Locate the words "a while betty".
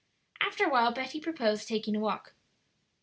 0.65-1.19